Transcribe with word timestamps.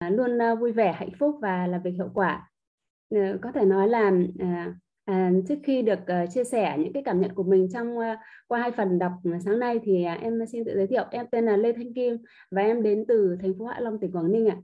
luôn 0.00 0.38
ờ, 0.38 0.56
vui 0.56 0.72
vẻ 0.72 0.92
hạnh 0.92 1.10
phúc 1.18 1.36
và 1.42 1.66
làm 1.66 1.82
việc 1.82 1.90
hiệu 1.90 2.10
quả 2.14 2.50
ờ, 3.10 3.38
có 3.42 3.52
thể 3.52 3.64
nói 3.64 3.88
là 3.88 4.12
ờ, 4.38 4.72
À, 5.06 5.30
trước 5.48 5.54
khi 5.64 5.82
được 5.82 5.98
uh, 5.98 6.30
chia 6.30 6.44
sẻ 6.44 6.76
những 6.78 6.92
cái 6.92 7.02
cảm 7.02 7.20
nhận 7.20 7.32
của 7.34 7.42
mình 7.42 7.68
trong 7.72 7.98
uh, 7.98 8.04
qua 8.48 8.60
hai 8.60 8.70
phần 8.72 8.98
đọc 8.98 9.12
sáng 9.44 9.58
nay 9.58 9.80
thì 9.82 10.04
uh, 10.16 10.22
em 10.22 10.46
xin 10.52 10.64
tự 10.64 10.72
giới 10.76 10.86
thiệu 10.86 11.04
em 11.10 11.26
tên 11.30 11.46
là 11.46 11.56
Lê 11.56 11.72
Thanh 11.72 11.94
Kim 11.94 12.16
và 12.50 12.62
em 12.62 12.82
đến 12.82 13.04
từ 13.08 13.36
thành 13.42 13.52
phố 13.58 13.64
Hạ 13.64 13.80
Long 13.80 13.98
tỉnh 14.00 14.12
Quảng 14.12 14.32
Ninh 14.32 14.48
ạ. 14.48 14.56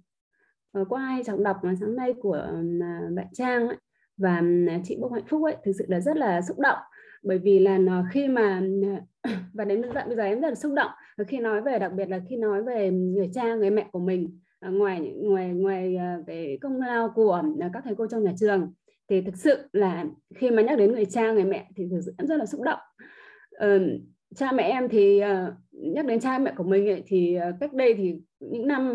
À. 0.73 0.81
Uh, 0.81 0.89
qua 0.89 1.01
hai 1.01 1.25
trọng 1.25 1.43
đọc 1.43 1.57
sáng 1.81 1.97
nay 1.97 2.15
của 2.23 2.49
uh, 2.51 3.15
bạn 3.15 3.27
Trang 3.33 3.69
ấy, 3.69 3.77
và 4.17 4.43
uh, 4.77 4.83
chị 4.85 4.97
Bông 5.01 5.13
Hạnh 5.13 5.27
Phúc 5.27 5.45
ấy 5.45 5.57
thực 5.65 5.73
sự 5.79 5.85
là 5.89 6.01
rất 6.01 6.17
là 6.17 6.43
xúc 6.43 6.59
động 6.59 6.79
bởi 7.23 7.39
vì 7.39 7.59
là 7.59 7.79
nó 7.79 8.05
khi 8.13 8.29
mà 8.29 8.63
ừ, 9.23 9.31
và 9.55 9.65
đến 9.65 9.83
tận 9.95 10.07
bây 10.07 10.17
giờ 10.17 10.23
em 10.23 10.41
rất 10.41 10.49
là 10.49 10.55
xúc 10.55 10.73
động 10.73 10.91
khi 11.29 11.39
nói 11.39 11.61
về 11.61 11.79
đặc 11.79 11.93
biệt 11.93 12.09
là 12.09 12.21
khi 12.29 12.37
nói 12.37 12.63
về 12.63 12.91
người 12.91 13.31
cha 13.35 13.55
người 13.55 13.71
mẹ 13.71 13.89
của 13.93 13.99
mình 13.99 14.39
Ờ, 14.63 14.71
ngoài 14.71 15.01
ngoài 15.17 15.49
ngoài 15.49 15.97
cái 16.27 16.59
công 16.61 16.81
lao 16.81 17.13
của 17.15 17.43
ờ, 17.61 17.69
các 17.73 17.83
thầy 17.85 17.95
cô 17.99 18.07
trong 18.07 18.25
nhà 18.25 18.33
trường 18.41 18.73
thì 19.09 19.21
thực 19.21 19.37
sự 19.37 19.59
là 19.73 20.05
khi 20.35 20.51
mà 20.51 20.63
nhắc 20.63 20.79
đến 20.79 20.93
người 20.93 21.05
cha 21.05 21.33
người 21.33 21.45
mẹ 21.45 21.69
thì 21.77 21.85
thực 21.91 22.01
sự 22.05 22.15
em 22.19 22.27
rất 22.27 22.37
là 22.37 22.47
xúc 22.47 22.61
động. 22.61 22.79
Ừ, 23.51 23.99
cha 24.35 24.53
mẹ 24.53 24.63
em 24.63 24.89
thì 24.89 25.23
nhắc 25.71 26.07
đến 26.07 26.21
cha 26.21 26.39
mẹ 26.39 26.53
của 26.57 26.65
mình 26.65 26.89
ấy, 26.89 27.03
thì 27.07 27.39
cách 27.61 27.73
đây 27.73 27.95
thì 27.95 28.15
những 28.41 28.67
năm 28.67 28.95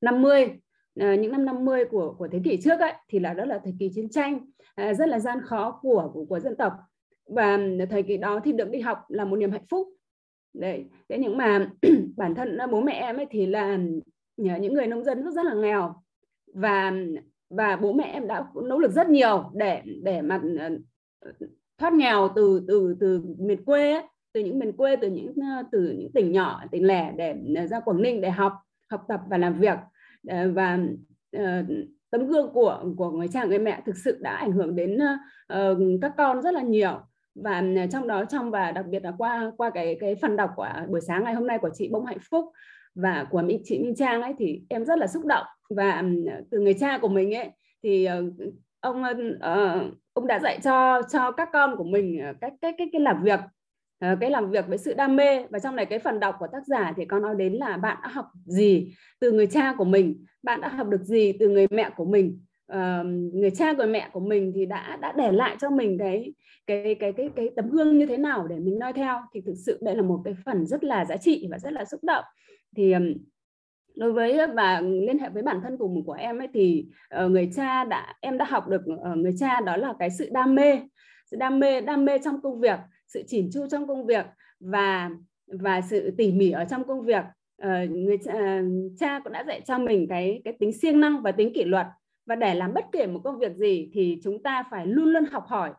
50 0.00 0.46
những 0.94 1.32
năm 1.32 1.44
50 1.44 1.84
của 1.84 2.14
của 2.18 2.28
thế 2.28 2.40
kỷ 2.44 2.56
trước 2.62 2.80
ấy 2.80 2.92
thì 3.08 3.18
là 3.18 3.34
đó 3.34 3.44
là 3.44 3.60
thời 3.64 3.74
kỳ 3.78 3.90
chiến 3.94 4.08
tranh 4.08 4.40
rất 4.76 5.08
là 5.08 5.18
gian 5.18 5.38
khó 5.42 5.78
của, 5.82 6.10
của 6.14 6.24
của 6.24 6.40
dân 6.40 6.56
tộc. 6.56 6.72
Và 7.26 7.58
thời 7.90 8.02
kỳ 8.02 8.16
đó 8.16 8.40
thì 8.44 8.52
được 8.52 8.70
đi 8.70 8.80
học 8.80 8.98
là 9.08 9.24
một 9.24 9.36
niềm 9.36 9.50
hạnh 9.50 9.66
phúc. 9.70 9.88
Đấy 10.54 10.84
thế 11.08 11.18
nhưng 11.18 11.36
mà 11.36 11.70
bản 12.16 12.34
thân 12.34 12.58
bố 12.70 12.80
mẹ 12.80 12.92
em 12.92 13.16
ấy 13.16 13.26
thì 13.30 13.46
là 13.46 13.78
những 14.36 14.74
người 14.74 14.86
nông 14.86 15.04
dân 15.04 15.22
rất 15.24 15.30
rất 15.30 15.44
là 15.44 15.54
nghèo. 15.54 16.02
Và 16.54 16.92
và 17.50 17.76
bố 17.76 17.92
mẹ 17.92 18.04
em 18.04 18.26
đã 18.26 18.46
nỗ 18.54 18.78
lực 18.78 18.92
rất 18.92 19.08
nhiều 19.08 19.50
để 19.54 19.82
để 20.02 20.22
mà 20.22 20.40
ờ, 21.20 21.32
thoát 21.78 21.92
nghèo 21.92 22.28
từ 22.36 22.64
từ 22.68 22.96
từ 23.00 23.22
miền 23.38 23.64
quê 23.64 23.92
ấy, 23.92 24.02
từ 24.32 24.40
những 24.40 24.58
miền 24.58 24.72
quê 24.72 24.96
từ 24.96 25.10
những 25.10 25.34
ờ, 25.56 25.62
từ 25.72 25.94
những 25.98 26.12
tỉnh 26.12 26.32
nhỏ 26.32 26.62
tỉnh 26.70 26.86
lẻ 26.86 27.12
để 27.16 27.34
ờ, 27.56 27.66
ra 27.66 27.80
Quảng 27.80 28.02
Ninh 28.02 28.20
để 28.20 28.30
học 28.30 28.52
học 28.90 29.04
tập 29.08 29.20
và 29.28 29.38
làm 29.38 29.60
việc. 29.60 29.78
Và 30.54 30.78
tấm 32.10 32.26
gương 32.26 32.52
của 32.52 32.84
của 32.96 33.10
người 33.10 33.28
cha 33.28 33.44
người 33.44 33.58
mẹ 33.58 33.82
thực 33.86 33.96
sự 34.04 34.18
đã 34.20 34.36
ảnh 34.36 34.52
hưởng 34.52 34.76
đến 34.76 34.98
các 36.02 36.12
con 36.16 36.42
rất 36.42 36.54
là 36.54 36.62
nhiều 36.62 37.00
và 37.42 37.62
à, 37.76 37.86
trong 37.92 38.08
đó 38.08 38.24
trong 38.24 38.50
và 38.50 38.72
đặc 38.72 38.86
biệt 38.86 39.04
là 39.04 39.12
qua 39.18 39.52
qua 39.56 39.70
cái 39.70 39.96
cái 40.00 40.14
phần 40.14 40.36
đọc 40.36 40.50
của 40.56 40.62
à, 40.62 40.86
buổi 40.88 41.00
sáng 41.00 41.24
ngày 41.24 41.34
hôm 41.34 41.46
nay 41.46 41.58
của 41.58 41.70
chị 41.74 41.88
Bông 41.88 42.06
Hạnh 42.06 42.18
Phúc 42.30 42.44
và 42.94 43.26
của 43.30 43.42
chị 43.64 43.78
Minh 43.78 43.94
Trang 43.94 44.22
ấy 44.22 44.34
thì 44.38 44.62
em 44.68 44.84
rất 44.84 44.98
là 44.98 45.06
xúc 45.06 45.24
động. 45.24 45.46
Và 45.70 45.90
à, 45.90 46.40
từ 46.50 46.60
người 46.60 46.74
cha 46.74 46.98
của 46.98 47.08
mình 47.08 47.34
ấy 47.34 47.50
thì 47.82 48.04
ờ, 48.04 48.22
ông 48.80 49.02
uh, 49.02 49.94
ông 50.12 50.26
đã 50.26 50.38
dạy 50.38 50.58
cho 50.64 51.02
cho 51.12 51.32
các 51.32 51.48
con 51.52 51.76
của 51.76 51.84
mình 51.84 52.20
ờ, 52.20 52.32
cách 52.40 52.52
cách 52.60 52.74
cách 52.78 52.88
cái 52.92 53.00
làm 53.00 53.22
việc 53.22 53.40
cái 54.20 54.30
làm 54.30 54.50
việc 54.50 54.68
với 54.68 54.78
sự 54.78 54.94
đam 54.94 55.16
mê. 55.16 55.46
Và 55.50 55.58
trong 55.58 55.76
này 55.76 55.86
cái 55.86 55.98
phần 55.98 56.20
đọc 56.20 56.36
của 56.38 56.46
tác 56.52 56.66
giả 56.66 56.92
thì 56.96 57.04
con 57.04 57.22
nói 57.22 57.34
đến 57.34 57.52
là 57.52 57.76
bạn 57.76 57.96
đã 58.02 58.08
học 58.08 58.26
gì 58.46 58.94
từ 59.20 59.32
người 59.32 59.46
cha 59.46 59.74
của 59.78 59.84
mình 59.84 60.24
bạn 60.42 60.60
đã 60.60 60.68
học 60.68 60.88
được 60.88 61.02
gì 61.02 61.32
từ 61.40 61.48
người 61.48 61.66
mẹ 61.70 61.90
của 61.96 62.04
mình 62.04 62.45
uh, 62.72 63.06
người 63.34 63.50
cha 63.50 63.72
người 63.72 63.86
mẹ 63.86 64.08
của 64.12 64.20
mình 64.20 64.52
thì 64.54 64.66
đã 64.66 64.98
đã 65.00 65.12
để 65.16 65.32
lại 65.32 65.56
cho 65.60 65.70
mình 65.70 65.98
cái 65.98 66.34
cái 66.66 66.94
cái 66.94 67.12
cái 67.12 67.30
cái 67.36 67.50
tấm 67.56 67.70
gương 67.70 67.98
như 67.98 68.06
thế 68.06 68.16
nào 68.16 68.46
để 68.46 68.58
mình 68.58 68.78
noi 68.78 68.92
theo 68.92 69.20
thì 69.34 69.40
thực 69.40 69.54
sự 69.66 69.78
đây 69.82 69.96
là 69.96 70.02
một 70.02 70.20
cái 70.24 70.34
phần 70.44 70.66
rất 70.66 70.84
là 70.84 71.04
giá 71.04 71.16
trị 71.16 71.48
và 71.50 71.58
rất 71.58 71.72
là 71.72 71.84
xúc 71.84 72.00
động. 72.04 72.24
Thì 72.76 72.94
đối 73.96 74.12
với 74.12 74.38
và 74.54 74.80
liên 74.80 75.18
hệ 75.18 75.28
với 75.28 75.42
bản 75.42 75.60
thân 75.62 75.76
cùng 75.78 76.04
của 76.04 76.12
em 76.12 76.38
ấy 76.38 76.48
thì 76.54 76.86
uh, 77.24 77.30
người 77.30 77.50
cha 77.54 77.84
đã 77.84 78.14
em 78.20 78.38
đã 78.38 78.44
học 78.44 78.68
được 78.68 78.82
uh, 78.92 79.18
người 79.18 79.32
cha 79.38 79.60
đó 79.60 79.76
là 79.76 79.94
cái 79.98 80.10
sự 80.10 80.28
đam 80.32 80.54
mê 80.54 80.80
sự 81.30 81.36
đam 81.36 81.60
mê 81.60 81.80
đam 81.80 82.04
mê 82.04 82.18
trong 82.18 82.40
công 82.42 82.60
việc 82.60 82.78
sự 83.06 83.22
chỉn 83.26 83.50
chu 83.52 83.66
trong 83.70 83.86
công 83.86 84.06
việc 84.06 84.26
và 84.60 85.10
và 85.46 85.80
sự 85.80 86.10
tỉ 86.18 86.32
mỉ 86.32 86.50
ở 86.50 86.64
trong 86.64 86.84
công 86.84 87.04
việc. 87.04 87.24
Uh, 87.62 87.90
người 87.90 88.18
cha, 88.24 88.60
cha 88.98 89.20
cũng 89.24 89.32
đã 89.32 89.44
dạy 89.46 89.60
cho 89.66 89.78
mình 89.78 90.06
cái 90.08 90.40
cái 90.44 90.54
tính 90.58 90.72
siêng 90.72 91.00
năng 91.00 91.22
và 91.22 91.32
tính 91.32 91.52
kỷ 91.54 91.64
luật 91.64 91.86
và 92.26 92.34
để 92.34 92.54
làm 92.54 92.74
bất 92.74 92.84
kể 92.92 93.06
một 93.06 93.20
công 93.24 93.38
việc 93.38 93.56
gì 93.56 93.90
thì 93.92 94.20
chúng 94.24 94.42
ta 94.42 94.64
phải 94.70 94.86
luôn 94.86 95.04
luôn 95.04 95.24
học 95.24 95.44
hỏi 95.46 95.72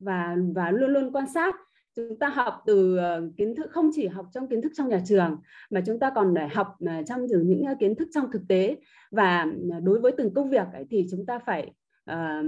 và 0.00 0.36
và 0.54 0.70
luôn 0.70 0.90
luôn 0.90 1.12
quan 1.12 1.26
sát. 1.34 1.54
Chúng 1.96 2.18
ta 2.18 2.28
học 2.28 2.62
từ 2.66 2.96
ờ, 2.96 3.30
kiến 3.36 3.54
thức 3.54 3.70
không 3.70 3.90
chỉ 3.94 4.06
học 4.06 4.26
trong 4.32 4.48
kiến 4.48 4.62
thức 4.62 4.72
trong 4.74 4.88
nhà 4.88 5.02
trường 5.06 5.36
mà 5.70 5.82
chúng 5.86 5.98
ta 5.98 6.10
còn 6.14 6.34
để 6.34 6.48
học 6.48 6.76
ờ, 6.86 6.92
trong 7.06 7.26
từ 7.32 7.40
những 7.40 7.62
ờ, 7.62 7.74
kiến 7.80 7.94
thức 7.94 8.08
trong 8.14 8.32
thực 8.32 8.42
tế. 8.48 8.76
Và 9.10 9.46
đối 9.82 10.00
với 10.00 10.12
từng 10.12 10.34
công 10.34 10.50
việc 10.50 10.66
ấy, 10.72 10.84
thì 10.90 11.06
chúng 11.10 11.26
ta 11.26 11.38
phải 11.38 11.72
uh, 12.12 12.46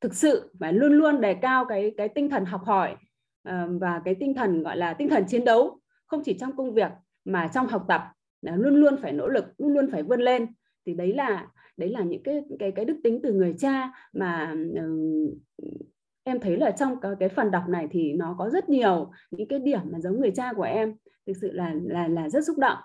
thực 0.00 0.14
sự 0.14 0.50
phải 0.60 0.72
luôn 0.72 0.92
luôn 0.92 1.20
đề 1.20 1.34
cao 1.34 1.64
cái 1.64 1.94
cái 1.96 2.08
tinh 2.08 2.30
thần 2.30 2.44
học 2.44 2.60
hỏi 2.64 2.96
uh, 3.48 3.54
và 3.80 4.02
cái 4.04 4.14
tinh 4.14 4.34
thần 4.34 4.62
gọi 4.62 4.76
là 4.76 4.94
tinh 4.94 5.08
thần 5.08 5.24
chiến 5.28 5.44
đấu. 5.44 5.80
Không 6.06 6.22
chỉ 6.24 6.34
trong 6.34 6.56
công 6.56 6.74
việc 6.74 6.92
mà 7.24 7.48
trong 7.48 7.66
học 7.66 7.84
tập 7.88 8.02
là 8.42 8.56
luôn 8.56 8.76
luôn 8.76 8.96
phải 9.02 9.12
nỗ 9.12 9.28
lực 9.28 9.44
luôn 9.58 9.72
luôn 9.72 9.90
phải 9.90 10.02
vươn 10.02 10.20
lên. 10.20 10.46
Thì 10.86 10.94
đấy 10.94 11.12
là 11.12 11.46
đấy 11.76 11.88
là 11.88 12.00
những 12.02 12.22
cái 12.22 12.42
cái 12.58 12.72
cái 12.72 12.84
đức 12.84 12.96
tính 13.04 13.20
từ 13.22 13.32
người 13.32 13.54
cha 13.58 13.92
mà 14.12 14.54
uh, 14.72 15.38
em 16.24 16.40
thấy 16.40 16.56
là 16.56 16.70
trong 16.70 16.96
cái 17.20 17.28
phần 17.28 17.50
đọc 17.50 17.62
này 17.68 17.88
thì 17.90 18.12
nó 18.12 18.34
có 18.38 18.50
rất 18.50 18.68
nhiều 18.68 19.10
những 19.30 19.48
cái 19.48 19.58
điểm 19.58 19.80
mà 19.84 20.00
giống 20.00 20.20
người 20.20 20.30
cha 20.30 20.52
của 20.52 20.62
em 20.62 20.94
thực 21.26 21.36
sự 21.40 21.52
là 21.52 21.74
là 21.84 22.08
là 22.08 22.28
rất 22.28 22.44
xúc 22.46 22.58
động. 22.58 22.78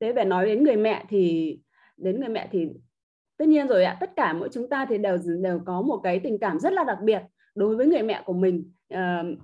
Thế 0.00 0.12
về 0.12 0.24
nói 0.24 0.46
đến 0.46 0.64
người 0.64 0.76
mẹ 0.76 1.04
thì 1.08 1.58
đến 1.96 2.20
người 2.20 2.28
mẹ 2.28 2.48
thì 2.52 2.68
tất 3.36 3.48
nhiên 3.48 3.68
rồi 3.68 3.84
ạ 3.84 3.96
tất 4.00 4.10
cả 4.16 4.32
mỗi 4.32 4.48
chúng 4.52 4.68
ta 4.68 4.86
thì 4.88 4.98
đều 4.98 5.18
đều 5.42 5.60
có 5.66 5.82
một 5.82 6.00
cái 6.02 6.20
tình 6.20 6.38
cảm 6.38 6.60
rất 6.60 6.72
là 6.72 6.84
đặc 6.84 6.98
biệt 7.02 7.22
đối 7.54 7.76
với 7.76 7.86
người 7.86 8.02
mẹ 8.02 8.22
của 8.24 8.32
mình. 8.32 8.72
Uh, 8.94 9.38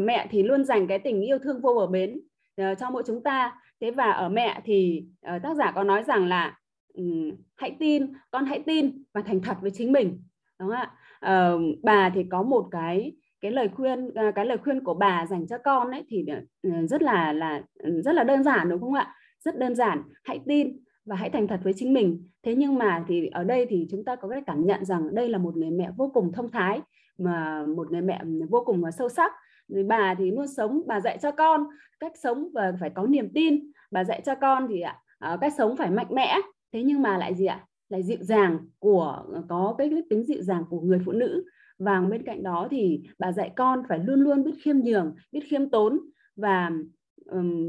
mẹ 0.00 0.26
thì 0.30 0.42
luôn 0.42 0.64
dành 0.64 0.86
cái 0.86 0.98
tình 0.98 1.20
yêu 1.20 1.38
thương 1.38 1.60
vô 1.60 1.74
bờ 1.74 1.86
bến 1.86 2.20
uh, 2.62 2.78
cho 2.78 2.90
mỗi 2.90 3.02
chúng 3.06 3.22
ta. 3.22 3.60
Thế 3.80 3.90
và 3.90 4.10
ở 4.10 4.28
mẹ 4.28 4.60
thì 4.64 5.04
uh, 5.36 5.42
tác 5.42 5.56
giả 5.56 5.72
có 5.74 5.84
nói 5.84 6.02
rằng 6.02 6.28
là 6.28 6.59
um, 6.94 7.30
hãy 7.56 7.76
tin 7.78 8.12
con 8.30 8.44
hãy 8.44 8.62
tin 8.66 9.02
và 9.14 9.20
thành 9.20 9.40
thật 9.40 9.56
với 9.60 9.70
chính 9.70 9.92
mình. 9.92 10.22
Đúng 10.58 10.68
không 10.68 10.78
ạ? 10.78 11.54
Uh, 11.54 11.60
bà 11.82 12.10
thì 12.14 12.24
có 12.30 12.42
một 12.42 12.68
cái 12.70 13.12
cái 13.40 13.50
lời 13.50 13.68
khuyên 13.68 14.14
à, 14.14 14.30
cái 14.34 14.46
lời 14.46 14.58
khuyên 14.58 14.84
của 14.84 14.94
bà 14.94 15.26
dành 15.26 15.46
cho 15.46 15.58
con 15.58 15.90
ấy 15.90 16.04
thì 16.08 16.26
ừ, 16.62 16.70
rất 16.86 17.02
là 17.02 17.32
là 17.32 17.62
rất 18.04 18.12
là 18.14 18.24
đơn 18.24 18.42
giản 18.42 18.68
đúng 18.68 18.80
không 18.80 18.94
ạ? 18.94 19.14
Rất 19.44 19.58
đơn 19.58 19.74
giản. 19.74 20.02
Hãy 20.24 20.40
tin 20.46 20.78
và 21.04 21.16
hãy 21.16 21.30
thành 21.30 21.48
thật 21.48 21.60
với 21.62 21.72
chính 21.72 21.92
mình. 21.92 22.28
Thế 22.42 22.54
nhưng 22.54 22.78
mà 22.78 23.04
thì 23.08 23.26
ở 23.26 23.44
đây 23.44 23.66
thì 23.70 23.86
chúng 23.90 24.04
ta 24.04 24.16
có 24.16 24.28
cái 24.28 24.42
cảm 24.46 24.66
nhận 24.66 24.84
rằng 24.84 25.14
đây 25.14 25.28
là 25.28 25.38
một 25.38 25.56
người 25.56 25.70
mẹ 25.70 25.90
vô 25.96 26.10
cùng 26.14 26.32
thông 26.32 26.50
thái 26.50 26.80
mà 27.18 27.66
một 27.66 27.90
người 27.90 28.02
mẹ 28.02 28.22
vô 28.50 28.62
cùng 28.66 28.82
sâu 28.98 29.08
sắc. 29.08 29.32
Rồi 29.68 29.84
bà 29.84 30.14
thì 30.14 30.30
luôn 30.30 30.46
sống 30.46 30.82
bà 30.86 31.00
dạy 31.00 31.18
cho 31.22 31.30
con 31.30 31.66
cách 32.00 32.12
sống 32.22 32.48
và 32.54 32.72
phải 32.80 32.90
có 32.90 33.06
niềm 33.06 33.28
tin. 33.34 33.70
Bà 33.90 34.04
dạy 34.04 34.22
cho 34.24 34.34
con 34.34 34.66
thì 34.70 34.80
ạ 34.80 34.98
ờ, 35.18 35.36
cách 35.40 35.52
sống 35.58 35.76
phải 35.76 35.90
mạnh 35.90 36.08
mẽ 36.10 36.36
thế 36.72 36.82
nhưng 36.82 37.02
mà 37.02 37.18
lại 37.18 37.34
gì 37.34 37.46
ạ? 37.46 37.66
Lại 37.88 38.02
dịu 38.02 38.18
dàng 38.20 38.58
của 38.78 39.24
ờ, 39.34 39.42
có 39.48 39.74
cái 39.78 39.90
tính 40.10 40.24
dịu 40.24 40.42
dàng 40.42 40.64
của 40.70 40.80
người 40.80 41.00
phụ 41.04 41.12
nữ. 41.12 41.44
Và 41.78 42.00
bên 42.00 42.22
cạnh 42.22 42.42
đó 42.42 42.68
thì 42.70 43.02
bà 43.18 43.32
dạy 43.32 43.50
con 43.56 43.82
phải 43.88 43.98
luôn 43.98 44.20
luôn 44.20 44.44
biết 44.44 44.54
khiêm 44.62 44.76
nhường 44.78 45.14
biết 45.32 45.40
khiêm 45.40 45.70
tốn. 45.70 46.00
Và 46.36 46.70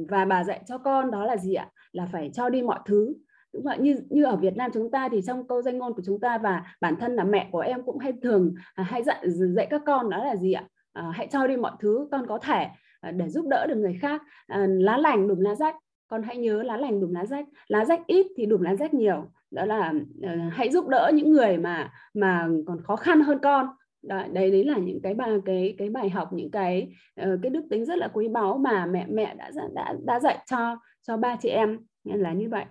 và 0.09 0.25
bà 0.25 0.43
dạy 0.43 0.61
cho 0.67 0.77
con 0.77 1.11
đó 1.11 1.25
là 1.25 1.37
gì 1.37 1.53
ạ? 1.53 1.69
Là 1.91 2.05
phải 2.11 2.31
cho 2.33 2.49
đi 2.49 2.61
mọi 2.61 2.79
thứ. 2.85 3.13
Đúng 3.53 3.65
không? 3.65 3.83
như 3.83 4.01
như 4.09 4.23
ở 4.23 4.35
Việt 4.35 4.57
Nam 4.57 4.71
chúng 4.73 4.91
ta 4.91 5.09
thì 5.11 5.21
trong 5.21 5.47
câu 5.47 5.61
danh 5.61 5.77
ngôn 5.77 5.93
của 5.93 6.01
chúng 6.05 6.19
ta 6.19 6.37
và 6.37 6.63
bản 6.81 6.95
thân 6.99 7.15
là 7.15 7.23
mẹ 7.23 7.49
của 7.51 7.59
em 7.59 7.83
cũng 7.83 7.97
hay 7.97 8.13
thường 8.21 8.53
à, 8.73 8.83
hay 8.83 9.03
dạy 9.03 9.29
dạy 9.29 9.67
các 9.69 9.81
con 9.85 10.09
đó 10.09 10.23
là 10.23 10.35
gì 10.35 10.53
ạ? 10.53 10.67
À, 10.93 11.11
hãy 11.13 11.27
cho 11.31 11.47
đi 11.47 11.57
mọi 11.57 11.71
thứ 11.79 12.07
con 12.11 12.27
có 12.27 12.37
thể 12.37 12.67
à, 13.01 13.11
để 13.11 13.29
giúp 13.29 13.45
đỡ 13.47 13.67
được 13.67 13.77
người 13.77 13.97
khác. 14.01 14.21
À, 14.47 14.67
lá 14.69 14.97
lành 14.97 15.27
đùm 15.27 15.39
lá 15.39 15.55
rách 15.55 15.75
con 16.11 16.23
hãy 16.23 16.37
nhớ 16.37 16.63
lá 16.63 16.77
lành 16.77 17.01
đùm 17.01 17.13
lá 17.13 17.25
rách. 17.25 17.45
Lá 17.67 17.85
rách 17.85 18.07
ít 18.07 18.27
thì 18.37 18.45
đùm 18.45 18.61
lá 18.61 18.75
rách 18.75 18.93
nhiều. 18.93 19.31
Đó 19.51 19.65
là 19.65 19.93
uh, 20.19 20.53
hãy 20.53 20.71
giúp 20.71 20.87
đỡ 20.87 21.11
những 21.13 21.31
người 21.31 21.57
mà 21.57 21.91
mà 22.13 22.47
còn 22.67 22.83
khó 22.83 22.95
khăn 22.95 23.21
hơn 23.21 23.39
con. 23.39 23.67
Đó, 24.01 24.23
đấy 24.33 24.51
đấy 24.51 24.63
là 24.65 24.77
những 24.77 25.01
cái 25.01 25.13
bài 25.13 25.29
cái 25.45 25.75
cái 25.77 25.89
bài 25.89 26.09
học 26.09 26.33
những 26.33 26.51
cái 26.51 26.93
uh, 27.21 27.39
cái 27.41 27.49
đức 27.49 27.63
tính 27.69 27.85
rất 27.85 27.97
là 27.97 28.07
quý 28.07 28.27
báu 28.27 28.57
mà 28.57 28.85
mẹ 28.85 29.05
mẹ 29.09 29.35
đã 29.35 29.51
đã 29.73 29.93
đã 30.05 30.19
dạy 30.19 30.37
cho 30.45 30.77
cho 31.01 31.17
ba 31.17 31.35
chị 31.41 31.49
em. 31.49 31.79
Nên 32.03 32.19
là 32.19 32.33
như 32.33 32.49
vậy. 32.49 32.65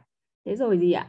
Thế 0.45 0.57
rồi 0.57 0.79
gì 0.79 0.93
ạ? 0.93 1.07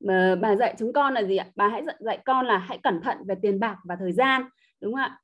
Mà 0.00 0.36
bà 0.40 0.56
dạy 0.56 0.74
chúng 0.78 0.92
con 0.92 1.14
là 1.14 1.22
gì 1.22 1.36
ạ? 1.36 1.46
Bà 1.56 1.68
hãy 1.68 1.82
dạy, 1.86 1.96
dạy 2.00 2.18
con 2.24 2.46
là 2.46 2.58
hãy 2.58 2.78
cẩn 2.82 3.00
thận 3.00 3.16
về 3.26 3.34
tiền 3.42 3.60
bạc 3.60 3.76
và 3.84 3.96
thời 3.96 4.12
gian. 4.12 4.42
Đúng 4.80 4.94
không 4.94 5.02
ạ? 5.02 5.18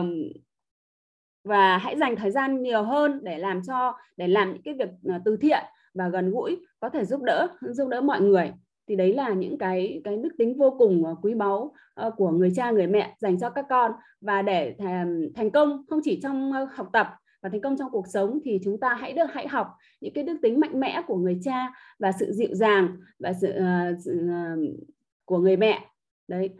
Uh, 0.00 0.06
và 1.46 1.78
hãy 1.78 1.96
dành 1.96 2.16
thời 2.16 2.30
gian 2.30 2.62
nhiều 2.62 2.82
hơn 2.82 3.20
để 3.22 3.38
làm 3.38 3.60
cho 3.66 3.92
để 4.16 4.28
làm 4.28 4.52
những 4.52 4.62
cái 4.62 4.74
việc 4.74 4.88
ờ, 5.04 5.20
từ 5.24 5.36
thiện 5.36 5.64
và 5.94 6.08
gần 6.08 6.30
gũi 6.30 6.56
có 6.80 6.88
thể 6.88 7.04
giúp 7.04 7.22
đỡ 7.22 7.48
giúp 7.60 7.88
đỡ 7.88 8.00
mọi 8.00 8.20
người. 8.20 8.52
Thì 8.88 8.96
đấy 8.96 9.14
là 9.14 9.30
những 9.30 9.58
cái 9.58 10.00
cái 10.04 10.16
đức 10.16 10.28
tính 10.38 10.58
vô 10.58 10.76
cùng 10.78 11.04
ờ, 11.04 11.14
quý 11.22 11.34
báu 11.34 11.74
ờ, 11.94 12.10
của 12.10 12.30
người 12.30 12.52
cha 12.56 12.70
người 12.70 12.86
mẹ 12.86 13.14
dành 13.18 13.40
cho 13.40 13.50
các 13.50 13.66
con. 13.68 13.92
Và 14.20 14.42
để 14.42 14.74
thành 15.34 15.50
công 15.50 15.84
không 15.88 16.00
chỉ 16.04 16.20
trong 16.22 16.52
học 16.52 16.88
tập 16.92 17.08
và 17.42 17.48
thành 17.48 17.60
công 17.60 17.76
trong 17.76 17.90
cuộc 17.90 18.06
sống 18.06 18.38
thì 18.44 18.60
chúng 18.64 18.80
ta 18.80 18.94
hãy 18.94 19.12
được 19.12 19.30
hãy 19.32 19.48
học 19.48 19.68
những 20.00 20.14
cái 20.14 20.24
đức 20.24 20.36
tính 20.42 20.60
mạnh 20.60 20.80
mẽ 20.80 21.02
của 21.06 21.16
người 21.16 21.38
cha 21.44 21.72
và 21.98 22.12
sự 22.12 22.32
dịu 22.32 22.48
dàng 22.52 22.96
và 23.18 23.32
sự, 23.32 23.48
uh, 23.48 23.98
sự 24.04 24.20
uh, 24.24 24.76
của 25.24 25.38
người 25.38 25.56
mẹ. 25.56 25.86
Đấy 26.28 26.50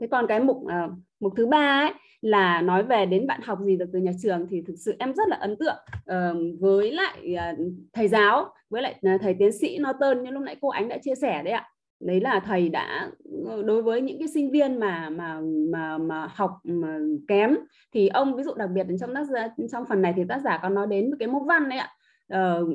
thế, 0.00 0.06
còn 0.06 0.26
cái 0.26 0.40
mục 0.40 0.56
uh, 0.56 0.92
mục 1.20 1.32
thứ 1.36 1.46
ba 1.46 1.80
ấy 1.80 1.92
là 2.20 2.62
nói 2.62 2.82
về 2.82 3.06
đến 3.06 3.26
bạn 3.26 3.40
học 3.44 3.58
gì 3.64 3.76
được 3.76 3.86
từ 3.92 3.98
nhà 3.98 4.12
trường 4.22 4.46
thì 4.50 4.62
thực 4.66 4.74
sự 4.84 4.96
em 4.98 5.14
rất 5.14 5.28
là 5.28 5.36
ấn 5.36 5.56
tượng 5.56 5.76
uh, 5.96 6.60
với 6.60 6.92
lại 6.92 7.34
uh, 7.34 7.58
thầy 7.92 8.08
giáo 8.08 8.54
với 8.70 8.82
lại 8.82 9.00
uh, 9.14 9.20
thầy 9.20 9.34
tiến 9.38 9.52
sĩ 9.52 9.78
Norton 9.78 10.22
như 10.22 10.30
lúc 10.30 10.42
nãy 10.42 10.56
cô 10.60 10.68
ánh 10.68 10.88
đã 10.88 10.98
chia 10.98 11.14
sẻ 11.14 11.42
đấy 11.42 11.52
ạ. 11.52 11.68
Đấy 12.00 12.20
là 12.20 12.40
thầy 12.40 12.68
đã 12.68 13.10
ờ, 13.46 13.62
đối 13.62 13.82
với 13.82 14.00
những 14.00 14.18
cái 14.18 14.28
sinh 14.28 14.50
viên 14.50 14.80
mà 14.80 15.10
mà 15.10 15.40
mà 15.72 15.98
mà 15.98 16.28
học 16.34 16.50
mà 16.64 16.98
kém 17.28 17.56
thì 17.92 18.08
ông 18.08 18.36
ví 18.36 18.42
dụ 18.42 18.54
đặc 18.54 18.70
biệt 18.74 18.86
trong 19.00 19.14
tác 19.14 19.26
trong 19.72 19.84
phần 19.88 20.02
này 20.02 20.12
thì 20.16 20.22
tác 20.28 20.40
giả 20.44 20.58
có 20.62 20.68
nói 20.68 20.86
đến 20.86 21.10
cái 21.18 21.28
mốc 21.28 21.42
văn 21.46 21.68
đấy 21.68 21.78
ạ. 21.78 21.90
Uh, 22.34 22.68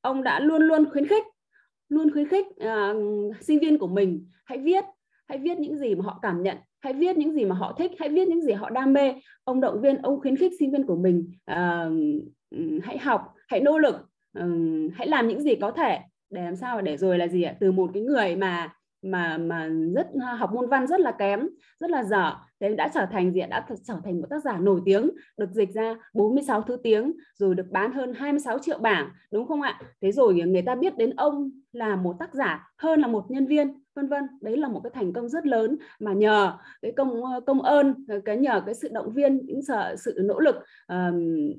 ông 0.00 0.22
đã 0.22 0.40
luôn 0.40 0.62
luôn 0.62 0.90
khuyến 0.90 1.06
khích 1.06 1.24
luôn 1.88 2.12
khuyến 2.12 2.28
khích 2.28 2.46
uh, 2.46 3.36
sinh 3.40 3.58
viên 3.58 3.78
của 3.78 3.86
mình 3.86 4.26
hãy 4.44 4.58
viết 4.58 4.84
hãy 5.28 5.38
viết 5.38 5.58
những 5.58 5.76
gì 5.76 5.94
mà 5.94 6.04
họ 6.04 6.18
cảm 6.22 6.42
nhận. 6.42 6.56
Hãy 6.80 6.92
viết 6.92 7.16
những 7.16 7.32
gì 7.32 7.44
mà 7.44 7.54
họ 7.54 7.72
thích. 7.78 7.90
Hãy 7.98 8.08
viết 8.08 8.28
những 8.28 8.42
gì 8.42 8.52
họ 8.52 8.70
đam 8.70 8.92
mê. 8.92 9.14
Ông 9.44 9.60
động 9.60 9.80
viên 9.80 9.96
ông 9.96 10.20
khuyến 10.20 10.36
khích 10.36 10.52
sinh 10.58 10.72
viên 10.72 10.86
của 10.86 10.96
mình 10.96 11.32
uh, 11.50 12.82
hãy 12.84 12.98
học 12.98 13.34
hãy 13.48 13.60
nỗ 13.60 13.78
lực 13.78 13.94
uh, 14.38 14.92
hãy 14.94 15.08
làm 15.08 15.28
những 15.28 15.42
gì 15.42 15.54
có 15.54 15.70
thể. 15.70 15.98
Để 16.30 16.42
làm 16.42 16.56
sao 16.56 16.80
để 16.80 16.96
rồi 16.96 17.18
là 17.18 17.28
gì 17.28 17.42
ạ? 17.42 17.54
Từ 17.60 17.72
một 17.72 17.90
cái 17.94 18.02
người 18.02 18.36
mà 18.36 18.72
mà 19.02 19.38
mà 19.38 19.68
rất 19.94 20.06
à, 20.22 20.34
học 20.34 20.50
môn 20.52 20.68
văn 20.68 20.86
rất 20.86 21.00
là 21.00 21.12
kém 21.12 21.48
rất 21.80 21.90
là 21.90 22.04
dở. 22.04 22.32
Thế 22.60 22.74
đã 22.74 22.88
trở 22.94 23.06
thành 23.12 23.32
diện 23.32 23.50
đã 23.50 23.66
trở 23.84 23.94
thành 24.04 24.20
một 24.20 24.26
tác 24.30 24.44
giả 24.44 24.58
nổi 24.58 24.80
tiếng 24.84 25.10
được 25.36 25.50
dịch 25.52 25.72
ra 25.72 25.94
46 26.14 26.62
thứ 26.62 26.76
tiếng 26.82 27.12
rồi 27.34 27.54
được 27.54 27.66
bán 27.70 27.92
hơn 27.92 28.12
26 28.14 28.58
triệu 28.58 28.78
bảng 28.78 29.10
đúng 29.30 29.46
không 29.46 29.62
ạ? 29.62 29.80
Thế 30.02 30.12
rồi 30.12 30.34
người 30.34 30.62
ta 30.62 30.74
biết 30.74 30.96
đến 30.96 31.10
ông 31.10 31.50
là 31.72 31.96
một 31.96 32.16
tác 32.18 32.34
giả 32.34 32.70
hơn 32.76 33.00
là 33.00 33.06
một 33.06 33.30
nhân 33.30 33.46
viên 33.46 33.82
vân 33.94 34.08
vân. 34.08 34.24
Đấy 34.40 34.56
là 34.56 34.68
một 34.68 34.80
cái 34.84 34.90
thành 34.94 35.12
công 35.12 35.28
rất 35.28 35.46
lớn 35.46 35.76
mà 36.00 36.12
nhờ 36.12 36.52
cái 36.82 36.92
công 36.96 37.24
ờ, 37.24 37.40
công 37.40 37.62
ơn 37.62 37.94
ờ, 38.08 38.20
cái 38.24 38.36
nhờ 38.36 38.62
cái 38.66 38.74
sự 38.74 38.88
động 38.92 39.12
viên 39.14 39.46
những 39.46 39.62
sự, 39.62 39.74
sự 39.96 40.18
nỗ 40.24 40.40
lực 40.40 40.56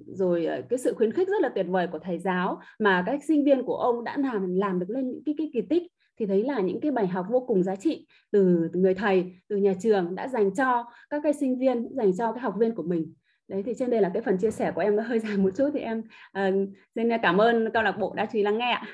rồi 0.07 0.45
ờ, 0.45 0.61
cái 0.69 0.77
sự 0.77 0.93
khuyến 0.93 1.13
khích 1.13 1.27
rất 1.27 1.41
là 1.41 1.49
tuyệt 1.49 1.65
vời 1.69 1.87
của 1.91 1.99
thầy 1.99 2.19
giáo 2.19 2.59
mà 2.79 3.03
các 3.05 3.23
sinh 3.23 3.45
viên 3.45 3.63
của 3.63 3.75
ông 3.75 4.03
đã 4.03 4.17
làm 4.17 4.55
làm 4.55 4.79
được 4.79 4.89
lên 4.89 5.09
những 5.09 5.23
cái, 5.25 5.35
cái 5.37 5.49
kỳ 5.53 5.61
tích 5.61 5.83
thì 6.19 6.25
thấy 6.25 6.43
là 6.43 6.59
những 6.59 6.81
cái 6.81 6.91
bài 6.91 7.07
học 7.07 7.25
vô 7.29 7.39
cùng 7.47 7.63
giá 7.63 7.75
trị 7.75 8.07
từ, 8.31 8.69
từ 8.73 8.79
người 8.79 8.93
thầy 8.93 9.33
từ 9.47 9.57
nhà 9.57 9.73
trường 9.81 10.15
đã 10.15 10.27
dành 10.27 10.55
cho 10.55 10.85
các 11.09 11.21
cái 11.23 11.33
sinh 11.33 11.59
viên 11.59 11.95
dành 11.95 12.17
cho 12.17 12.31
cái 12.31 12.41
học 12.41 12.53
viên 12.59 12.75
của 12.75 12.83
mình. 12.83 13.13
Đấy 13.47 13.63
thì 13.65 13.73
trên 13.77 13.89
đây 13.89 14.01
là 14.01 14.11
cái 14.13 14.21
phần 14.21 14.37
chia 14.37 14.51
sẻ 14.51 14.71
của 14.71 14.81
em 14.81 14.95
nó 14.95 15.03
hơi 15.03 15.19
dài 15.19 15.37
một 15.37 15.49
chút 15.57 15.69
thì 15.73 15.79
em 15.79 15.99
uh, 15.99 16.69
xin 16.95 17.09
cảm 17.23 17.37
ơn 17.37 17.69
câu 17.73 17.83
lạc 17.83 17.97
bộ 17.99 18.13
đã 18.15 18.25
chú 18.25 18.37
ý 18.37 18.43
lắng 18.43 18.57
nghe 18.57 18.71
ạ. 18.71 18.87